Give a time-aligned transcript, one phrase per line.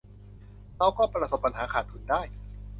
[0.77, 2.21] เราก็ประสบปัญหาขาดทุนได้